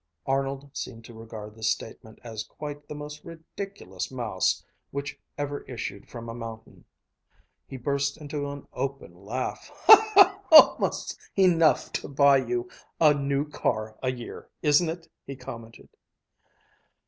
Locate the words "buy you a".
12.07-13.13